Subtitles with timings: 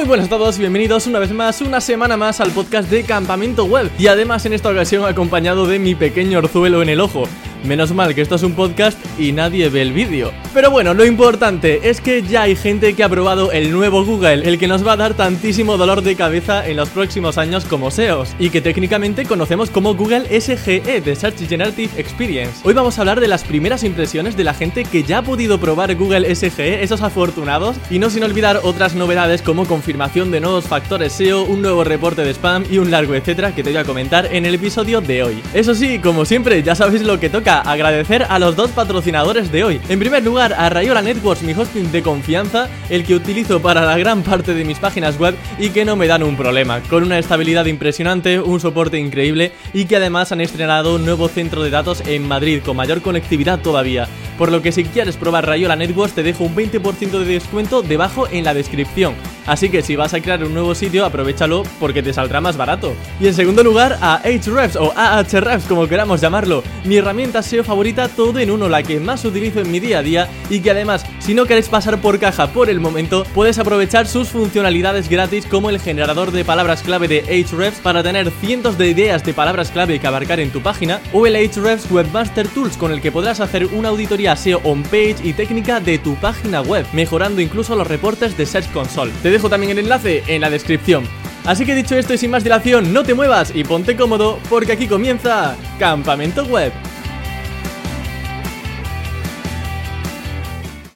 [0.00, 3.66] Muy buenas a todos bienvenidos una vez más, una semana más al podcast de Campamento
[3.66, 7.24] Web y además en esta ocasión acompañado de mi pequeño orzuelo en el ojo.
[7.64, 10.32] Menos mal que esto es un podcast y nadie ve el vídeo.
[10.54, 14.48] Pero bueno, lo importante es que ya hay gente que ha probado el nuevo Google,
[14.48, 17.90] el que nos va a dar tantísimo dolor de cabeza en los próximos años como
[17.90, 22.60] SEOs, y que técnicamente conocemos como Google SGE, de Search Generative Experience.
[22.64, 25.60] Hoy vamos a hablar de las primeras impresiones de la gente que ya ha podido
[25.60, 30.64] probar Google SGE, esos afortunados, y no sin olvidar otras novedades como confirmación de nuevos
[30.64, 33.84] factores SEO, un nuevo reporte de spam y un largo etcétera que te voy a
[33.84, 35.42] comentar en el episodio de hoy.
[35.52, 39.64] Eso sí, como siempre, ya sabéis lo que toca agradecer a los dos patrocinadores de
[39.64, 39.80] hoy.
[39.88, 43.98] En primer lugar, a Rayola Networks, mi hosting de confianza, el que utilizo para la
[43.98, 47.18] gran parte de mis páginas web y que no me dan un problema, con una
[47.18, 52.02] estabilidad impresionante, un soporte increíble y que además han estrenado un nuevo centro de datos
[52.06, 54.06] en Madrid con mayor conectividad todavía.
[54.38, 58.26] Por lo que si quieres probar Rayola Networks te dejo un 20% de descuento debajo
[58.30, 59.14] en la descripción.
[59.46, 62.94] Así que si vas a crear un nuevo sitio, aprovechalo porque te saldrá más barato.
[63.20, 68.08] Y en segundo lugar, a Ahrefs o Ahrefs, como queramos llamarlo, mi herramienta SEO favorita
[68.08, 71.04] todo en uno, la que más utilizo en mi día a día y que además,
[71.18, 75.70] si no queréis pasar por caja por el momento, puedes aprovechar sus funcionalidades gratis como
[75.70, 79.98] el generador de palabras clave de Ahrefs para tener cientos de ideas de palabras clave
[79.98, 83.66] que abarcar en tu página, o el Ahrefs Webmaster Tools con el que podrás hacer
[83.66, 88.46] una auditoría SEO on-page y técnica de tu página web, mejorando incluso los reportes de
[88.46, 89.12] Search Console.
[89.30, 91.04] Te dejo también el enlace en la descripción.
[91.44, 94.72] Así que dicho esto y sin más dilación, no te muevas y ponte cómodo porque
[94.72, 96.72] aquí comienza Campamento Web.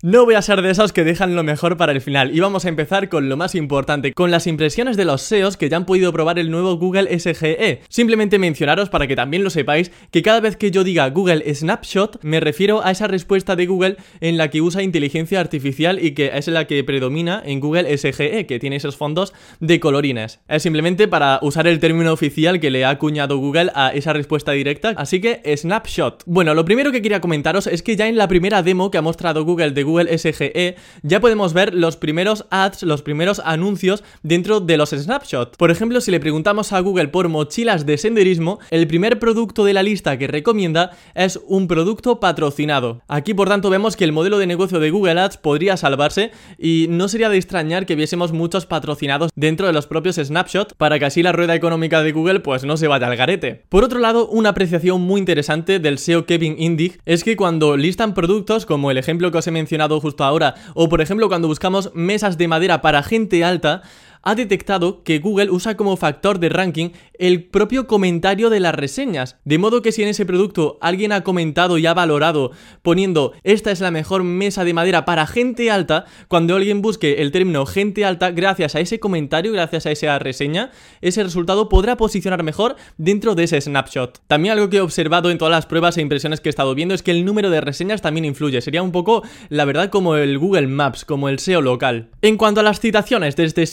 [0.07, 2.67] No voy a ser de esos que dejan lo mejor para el final y vamos
[2.67, 5.87] a empezar con lo más importante, con las impresiones de los SEOs que ya han
[5.87, 7.81] podido probar el nuevo Google SGE.
[7.89, 12.23] Simplemente mencionaros para que también lo sepáis que cada vez que yo diga Google Snapshot
[12.23, 16.33] me refiero a esa respuesta de Google en la que usa inteligencia artificial y que
[16.35, 20.41] es la que predomina en Google SGE, que tiene esos fondos de colorines.
[20.49, 24.53] Es simplemente para usar el término oficial que le ha acuñado Google a esa respuesta
[24.53, 26.25] directa, así que Snapshot.
[26.27, 29.03] Bueno, lo primero que quería comentaros es que ya en la primera demo que ha
[29.03, 34.03] mostrado Google de Google Google SGE, ya podemos ver los primeros ads, los primeros anuncios
[34.25, 35.57] dentro de los snapshots.
[35.57, 39.73] Por ejemplo, si le preguntamos a Google por mochilas de senderismo, el primer producto de
[39.73, 43.03] la lista que recomienda es un producto patrocinado.
[43.07, 46.87] Aquí, por tanto, vemos que el modelo de negocio de Google Ads podría salvarse y
[46.91, 51.05] no sería de extrañar que viésemos muchos patrocinados dentro de los propios snapshots para que
[51.05, 53.63] así la rueda económica de Google pues no se vaya al garete.
[53.69, 58.13] Por otro lado, una apreciación muy interesante del SEO Kevin Indig es que cuando listan
[58.15, 61.91] productos como el ejemplo que os he mencionado justo ahora, o por ejemplo cuando buscamos
[61.95, 63.83] mesas de madera para gente alta,
[64.25, 69.37] ha detectado que Google usa como factor de ranking el propio comentario de las reseñas.
[69.45, 72.51] De modo que si en ese producto alguien ha comentado y ha valorado
[72.83, 77.31] poniendo esta es la mejor mesa de madera para gente alta, cuando alguien busque el
[77.31, 80.71] término gente alta, gracias a ese comentario, gracias a esa reseña,
[81.01, 84.21] ese resultado podrá posicionar mejor dentro de ese snapshot.
[84.27, 86.95] También algo que he observado en todas las pruebas e impresiones que he estado viendo
[86.95, 88.61] es que el número de reseñas también influye.
[88.61, 92.09] Sería un poco, la verdad, como el Google Maps, como el SEO local.
[92.23, 93.67] En cuanto a las citaciones, desde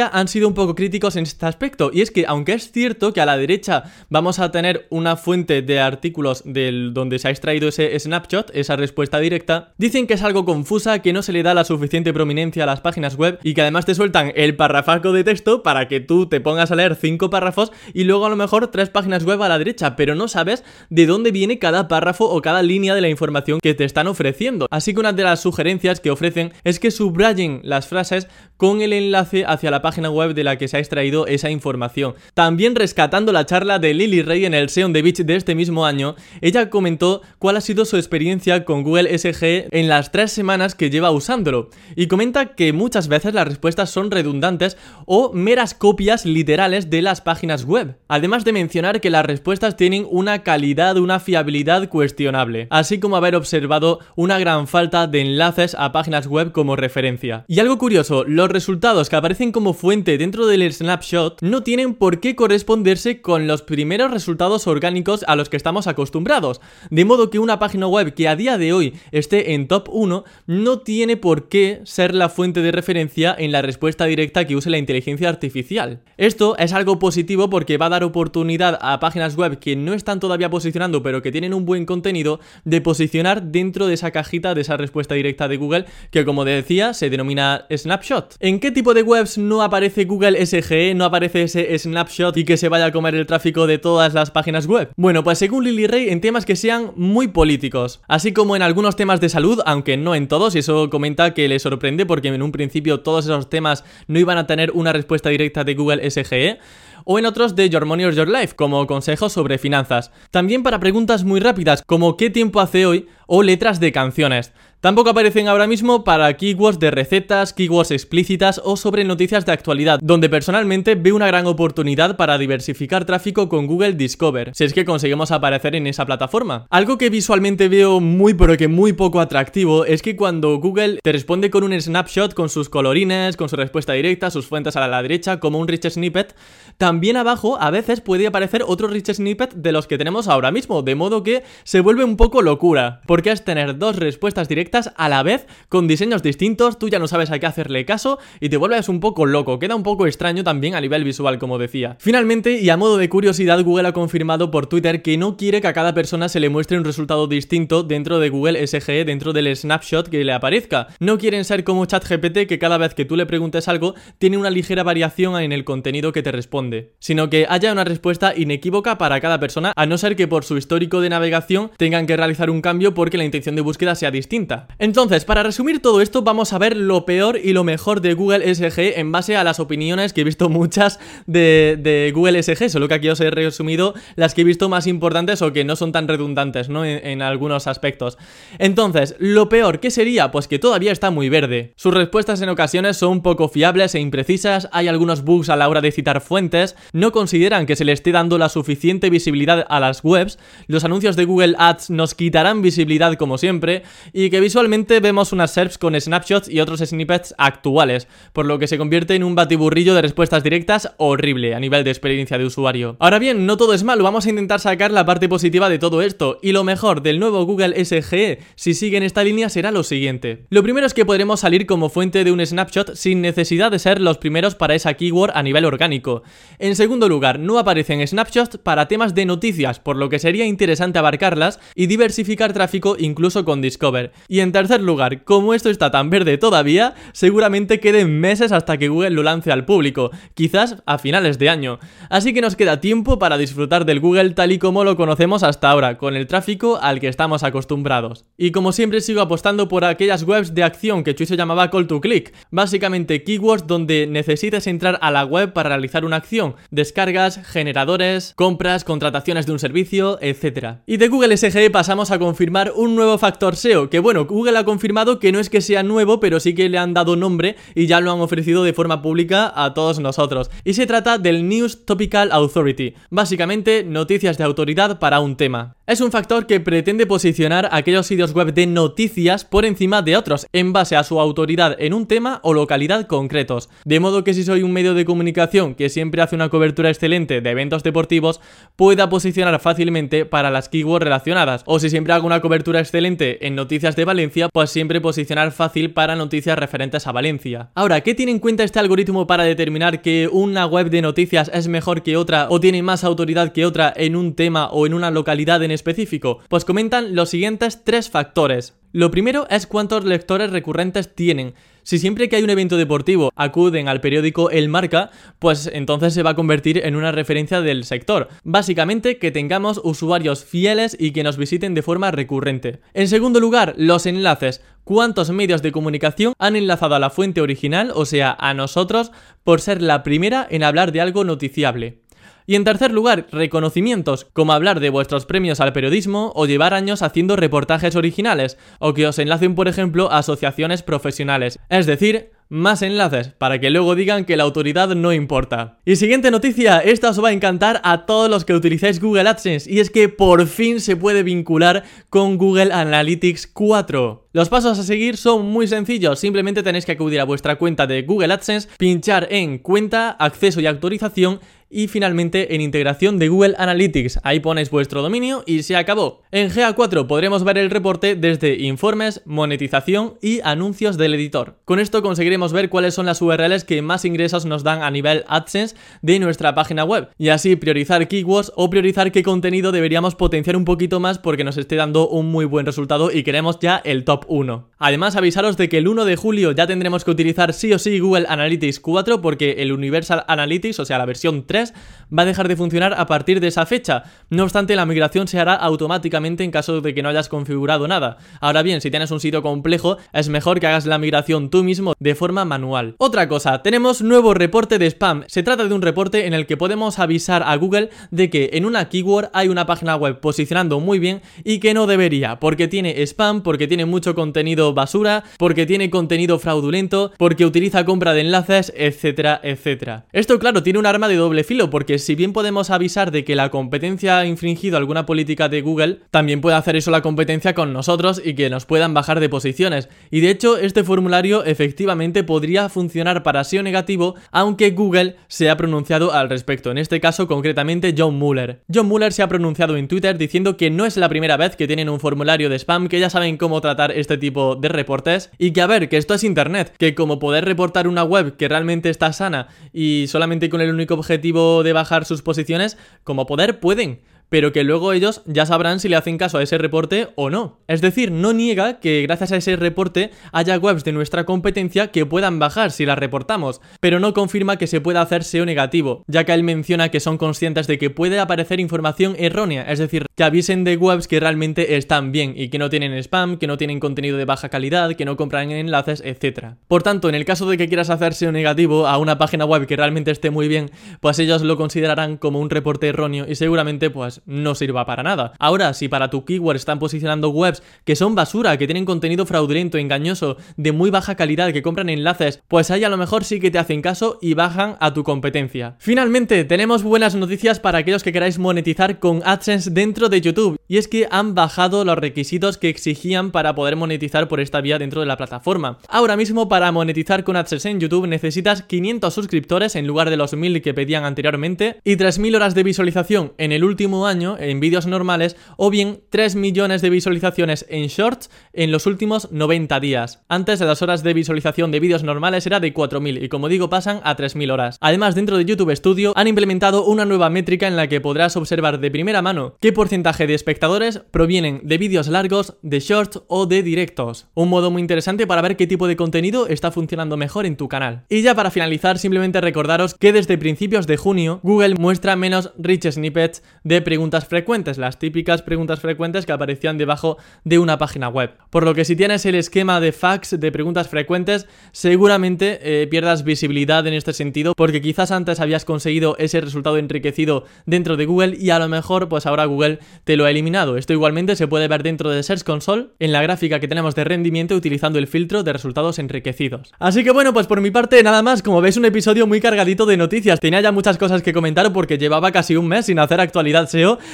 [0.00, 3.20] Han sido un poco críticos en este aspecto, y es que aunque es cierto que
[3.20, 7.68] a la derecha vamos a tener una fuente de artículos del donde se ha extraído
[7.68, 9.72] ese snapshot, esa respuesta directa.
[9.78, 12.80] Dicen que es algo confusa, que no se le da la suficiente prominencia a las
[12.80, 16.40] páginas web y que además te sueltan el parrafaco de texto para que tú te
[16.40, 19.58] pongas a leer cinco párrafos y luego a lo mejor tres páginas web a la
[19.58, 23.60] derecha, pero no sabes de dónde viene cada párrafo o cada línea de la información
[23.60, 24.66] que te están ofreciendo.
[24.70, 28.92] Así que una de las sugerencias que ofrecen es que subrayen las frases con el
[28.92, 32.14] enlace hacia la página web de la que se ha extraído esa información.
[32.32, 35.84] También rescatando la charla de Lily Ray en el Seon the Beach de este mismo
[35.84, 40.74] año, ella comentó cuál ha sido su experiencia con Google SG en las tres semanas
[40.74, 46.24] que lleva usándolo, y comenta que muchas veces las respuestas son redundantes o meras copias
[46.24, 51.20] literales de las páginas web, además de mencionar que las respuestas tienen una calidad, una
[51.20, 56.74] fiabilidad cuestionable, así como haber observado una gran falta de enlaces a páginas web como
[56.74, 57.44] referencia.
[57.48, 62.20] Y algo curioso, los resultados que aparecen como fuente dentro del snapshot no tienen por
[62.20, 66.60] qué corresponder responderse con los primeros resultados orgánicos a los que estamos acostumbrados.
[66.90, 70.24] De modo que una página web que a día de hoy esté en top 1
[70.46, 74.70] no tiene por qué ser la fuente de referencia en la respuesta directa que use
[74.70, 76.00] la inteligencia artificial.
[76.16, 80.18] Esto es algo positivo porque va a dar oportunidad a páginas web que no están
[80.18, 84.62] todavía posicionando pero que tienen un buen contenido de posicionar dentro de esa cajita de
[84.62, 88.36] esa respuesta directa de Google que como decía se denomina snapshot.
[88.40, 92.56] ¿En qué tipo de webs no aparece Google SGE, no aparece ese snapshot y que
[92.56, 94.90] se vaya a comer el tráfico de todas las páginas web?
[94.96, 98.96] Bueno, pues según Lily Ray, en temas que sean muy políticos, así como en algunos
[98.96, 102.42] temas de salud, aunque no en todos, y eso comenta que le sorprende porque en
[102.42, 106.58] un principio todos esos temas no iban a tener una respuesta directa de Google SGE
[107.04, 110.10] o en otros de Your Money or Your Life, como consejos sobre finanzas.
[110.30, 113.06] También para preguntas muy rápidas, como ¿qué tiempo hace hoy?
[113.26, 114.52] o letras de canciones.
[114.84, 119.98] Tampoco aparecen ahora mismo para keywords de recetas, keywords explícitas o sobre noticias de actualidad,
[120.02, 124.84] donde personalmente veo una gran oportunidad para diversificar tráfico con Google Discover, si es que
[124.84, 126.66] conseguimos aparecer en esa plataforma.
[126.68, 131.12] Algo que visualmente veo muy pero que muy poco atractivo es que cuando Google te
[131.12, 135.00] responde con un snapshot con sus colorines, con su respuesta directa, sus fuentes a la
[135.00, 136.36] derecha, como un rich snippet,
[136.76, 140.82] también abajo a veces puede aparecer otro rich snippet de los que tenemos ahora mismo,
[140.82, 145.08] de modo que se vuelve un poco locura, porque es tener dos respuestas directas a
[145.08, 148.56] la vez con diseños distintos, tú ya no sabes a qué hacerle caso y te
[148.56, 151.96] vuelves un poco loco, queda un poco extraño también a nivel visual como decía.
[152.00, 155.68] Finalmente, y a modo de curiosidad, Google ha confirmado por Twitter que no quiere que
[155.68, 159.54] a cada persona se le muestre un resultado distinto dentro de Google SGE, dentro del
[159.54, 160.88] snapshot que le aparezca.
[160.98, 164.50] No quieren ser como ChatGPT que cada vez que tú le preguntes algo tiene una
[164.50, 169.20] ligera variación en el contenido que te responde, sino que haya una respuesta inequívoca para
[169.20, 172.60] cada persona, a no ser que por su histórico de navegación tengan que realizar un
[172.60, 174.63] cambio porque la intención de búsqueda sea distinta.
[174.78, 178.54] Entonces, para resumir todo esto, vamos a ver lo peor y lo mejor de Google
[178.54, 182.94] SG en base a las opiniones que he visto muchas de, Google SG, solo que
[182.94, 186.08] aquí os he resumido las que he visto más importantes o que no son tan
[186.08, 186.84] redundantes, ¿no?
[186.84, 188.18] En, algunos aspectos.
[188.58, 190.30] Entonces, lo peor, ¿qué sería?
[190.30, 191.72] Pues que todavía está muy verde.
[191.76, 195.80] Sus respuestas en ocasiones son poco fiables e imprecisas, hay algunos bugs a la hora
[195.80, 200.04] de citar fuentes, no consideran que se le esté dando la suficiente visibilidad a las
[200.04, 203.82] webs, los anuncios de Google Ads nos quitarán visibilidad como siempre,
[204.12, 208.66] y que visualmente vemos unas SERPs con snapshots y otros snippets actuales, por lo que
[208.66, 212.96] se convierte en un batiburrillo de respuestas directas horrible a nivel de experiencia de usuario.
[213.00, 216.02] Ahora bien, no todo es malo, vamos a intentar sacar la parte positiva de todo
[216.02, 219.82] esto, y lo mejor del nuevo Google SGE, si sigue en esta línea, será lo
[219.82, 220.44] siguiente.
[220.50, 223.98] Lo primero es que podremos salir como fuente de un snapshot sin necesidad de ser
[223.98, 226.22] los primeros para esa keyword a nivel orgánico.
[226.58, 230.98] En segundo lugar, no aparecen snapshots para temas de noticias, por lo que sería interesante
[230.98, 234.12] abarcarlas y diversificar tráfico incluso con Discover.
[234.40, 239.10] En tercer lugar, como esto está tan verde todavía, seguramente queden meses hasta que Google
[239.10, 241.78] lo lance al público, quizás a finales de año.
[242.10, 245.70] Así que nos queda tiempo para disfrutar del Google tal y como lo conocemos hasta
[245.70, 248.24] ahora, con el tráfico al que estamos acostumbrados.
[248.36, 252.00] Y como siempre sigo apostando por aquellas webs de acción que Chuiso llamaba call to
[252.00, 258.32] click, básicamente keywords donde necesites entrar a la web para realizar una acción, descargas, generadores,
[258.36, 260.78] compras, contrataciones de un servicio, etc.
[260.86, 264.64] Y de Google SGE pasamos a confirmar un nuevo factor SEO, que bueno, Google ha
[264.64, 267.86] confirmado que no es que sea nuevo, pero sí que le han dado nombre y
[267.86, 270.50] ya lo han ofrecido de forma pública a todos nosotros.
[270.64, 275.76] Y se trata del News Topical Authority, básicamente noticias de autoridad para un tema.
[275.86, 280.46] Es un factor que pretende posicionar aquellos sitios web de noticias por encima de otros,
[280.54, 283.68] en base a su autoridad en un tema o localidad concretos.
[283.84, 287.42] De modo que si soy un medio de comunicación que siempre hace una cobertura excelente
[287.42, 288.40] de eventos deportivos,
[288.76, 291.64] pueda posicionar fácilmente para las keywords relacionadas.
[291.66, 295.92] O si siempre hago una cobertura excelente en noticias de Valencia, pues siempre posicionar fácil
[295.92, 297.72] para noticias referentes a Valencia.
[297.74, 301.68] Ahora, ¿qué tiene en cuenta este algoritmo para determinar que una web de noticias es
[301.68, 305.10] mejor que otra o tiene más autoridad que otra en un tema o en una
[305.10, 306.38] localidad en específico?
[306.48, 308.74] Pues comentan los siguientes tres factores.
[308.92, 311.54] Lo primero es cuántos lectores recurrentes tienen.
[311.82, 316.22] Si siempre que hay un evento deportivo acuden al periódico El Marca, pues entonces se
[316.22, 318.28] va a convertir en una referencia del sector.
[318.44, 322.80] Básicamente que tengamos usuarios fieles y que nos visiten de forma recurrente.
[322.94, 324.62] En segundo lugar, los enlaces.
[324.84, 329.60] ¿Cuántos medios de comunicación han enlazado a la fuente original, o sea, a nosotros, por
[329.60, 332.00] ser la primera en hablar de algo noticiable?
[332.46, 337.02] Y en tercer lugar, reconocimientos, como hablar de vuestros premios al periodismo o llevar años
[337.02, 341.58] haciendo reportajes originales, o que os enlacen, por ejemplo, asociaciones profesionales.
[341.70, 345.78] Es decir, más enlaces para que luego digan que la autoridad no importa.
[345.84, 349.70] Y siguiente noticia, esta os va a encantar a todos los que utilizáis Google AdSense
[349.70, 354.28] y es que por fin se puede vincular con Google Analytics 4.
[354.32, 358.02] Los pasos a seguir son muy sencillos, simplemente tenéis que acudir a vuestra cuenta de
[358.02, 364.20] Google AdSense, pinchar en cuenta, acceso y autorización y finalmente en integración de Google Analytics.
[364.22, 366.22] Ahí ponéis vuestro dominio y se acabó.
[366.30, 371.58] En GA4 podremos ver el reporte desde informes, monetización y anuncios del editor.
[371.66, 375.24] Con esto conseguiremos ver cuáles son las URLs que más ingresos nos dan a nivel
[375.28, 380.56] AdSense de nuestra página web y así priorizar keywords o priorizar qué contenido deberíamos potenciar
[380.56, 384.04] un poquito más porque nos esté dando un muy buen resultado y queremos ya el
[384.04, 384.70] top top 1.
[384.78, 387.98] Además, avisaros de que el 1 de julio ya tendremos que utilizar sí o sí
[387.98, 392.48] Google Analytics 4 porque el Universal Analytics, o sea, la versión 3, va a dejar
[392.48, 394.04] de funcionar a partir de esa fecha.
[394.30, 398.18] No obstante, la migración se hará automáticamente en caso de que no hayas configurado nada.
[398.40, 401.94] Ahora bien, si tienes un sitio complejo, es mejor que hagas la migración tú mismo
[401.98, 402.94] de forma manual.
[402.98, 405.24] Otra cosa, tenemos nuevo reporte de spam.
[405.26, 408.64] Se trata de un reporte en el que podemos avisar a Google de que en
[408.64, 413.02] una keyword hay una página web posicionando muy bien y que no debería, porque tiene
[413.06, 418.72] spam, porque tiene mucho contenido basura, porque tiene contenido fraudulento, porque utiliza compra de enlaces,
[418.76, 420.06] etcétera, etcétera.
[420.12, 423.36] Esto claro, tiene un arma de doble filo, porque si bien podemos avisar de que
[423.36, 427.72] la competencia ha infringido alguna política de Google, también puede hacer eso la competencia con
[427.72, 429.88] nosotros y que nos puedan bajar de posiciones.
[430.10, 435.56] Y de hecho, este formulario efectivamente podría funcionar para SEO negativo, aunque Google se ha
[435.56, 436.70] pronunciado al respecto.
[436.70, 438.62] En este caso, concretamente, John Muller.
[438.72, 441.66] John Muller se ha pronunciado en Twitter diciendo que no es la primera vez que
[441.66, 445.52] tienen un formulario de spam, que ya saben cómo tratar este tipo de reportes y
[445.52, 448.90] que a ver, que esto es internet, que como poder reportar una web que realmente
[448.90, 454.00] está sana y solamente con el único objetivo de bajar sus posiciones, como poder pueden
[454.34, 457.60] pero que luego ellos ya sabrán si le hacen caso a ese reporte o no.
[457.68, 462.04] Es decir, no niega que gracias a ese reporte haya webs de nuestra competencia que
[462.04, 466.24] puedan bajar si las reportamos, pero no confirma que se pueda hacer SEO negativo, ya
[466.24, 470.24] que él menciona que son conscientes de que puede aparecer información errónea, es decir, que
[470.24, 473.78] avisen de webs que realmente están bien y que no tienen spam, que no tienen
[473.78, 476.56] contenido de baja calidad, que no compran enlaces, etc.
[476.66, 479.68] Por tanto, en el caso de que quieras hacer SEO negativo a una página web
[479.68, 483.90] que realmente esté muy bien, pues ellos lo considerarán como un reporte erróneo y seguramente
[483.90, 485.32] pues no sirva para nada.
[485.38, 489.78] Ahora, si para tu keyword están posicionando webs que son basura, que tienen contenido fraudulento,
[489.78, 493.50] engañoso, de muy baja calidad, que compran enlaces, pues ahí a lo mejor sí que
[493.50, 495.76] te hacen caso y bajan a tu competencia.
[495.78, 500.78] Finalmente, tenemos buenas noticias para aquellos que queráis monetizar con AdSense dentro de YouTube, y
[500.78, 505.00] es que han bajado los requisitos que exigían para poder monetizar por esta vía dentro
[505.00, 505.78] de la plataforma.
[505.88, 510.34] Ahora mismo para monetizar con AdSense en YouTube necesitas 500 suscriptores en lugar de los
[510.34, 514.86] 1000 que pedían anteriormente y 3000 horas de visualización en el último año en vídeos
[514.86, 520.24] normales o bien 3 millones de visualizaciones en shorts en los últimos 90 días.
[520.28, 523.68] Antes de las horas de visualización de vídeos normales era de 4000 y como digo
[523.68, 524.78] pasan a 3000 horas.
[524.80, 528.80] Además dentro de YouTube Studio han implementado una nueva métrica en la que podrás observar
[528.80, 533.62] de primera mano qué porcentaje de espectadores provienen de vídeos largos, de shorts o de
[533.62, 534.28] directos.
[534.34, 537.68] Un modo muy interesante para ver qué tipo de contenido está funcionando mejor en tu
[537.68, 538.04] canal.
[538.08, 542.90] Y ya para finalizar simplemente recordaros que desde principios de junio Google muestra menos rich
[542.90, 548.32] snippets de preguntas frecuentes, las típicas preguntas frecuentes que aparecían debajo de una página web.
[548.50, 553.22] Por lo que si tienes el esquema de fax de preguntas frecuentes, seguramente eh, pierdas
[553.22, 558.36] visibilidad en este sentido, porque quizás antes habías conseguido ese resultado enriquecido dentro de Google
[558.36, 560.76] y a lo mejor pues ahora Google te lo ha eliminado.
[560.76, 564.02] Esto igualmente se puede ver dentro de Search Console en la gráfica que tenemos de
[564.02, 566.72] rendimiento utilizando el filtro de resultados enriquecidos.
[566.80, 569.86] Así que bueno, pues por mi parte nada más, como veis un episodio muy cargadito
[569.86, 573.20] de noticias, tenía ya muchas cosas que comentar porque llevaba casi un mes sin hacer
[573.20, 573.68] actualidad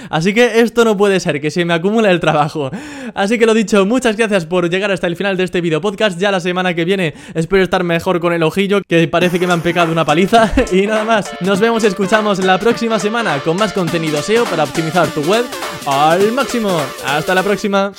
[0.08, 2.70] Así que esto no puede ser, que se me acumula el trabajo.
[3.14, 6.18] Así que lo dicho, muchas gracias por llegar hasta el final de este video podcast.
[6.18, 9.52] Ya la semana que viene espero estar mejor con el ojillo, que parece que me
[9.52, 10.52] han pecado una paliza.
[10.72, 14.64] Y nada más, nos vemos y escuchamos la próxima semana con más contenido SEO para
[14.64, 15.44] optimizar tu web
[15.86, 16.80] al máximo.
[17.04, 17.92] Hasta la próxima.